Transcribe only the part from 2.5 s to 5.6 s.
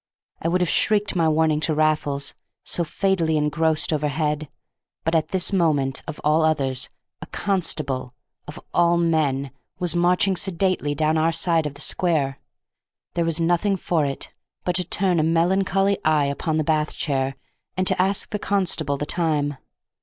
so fatally engrossed overhead, but at this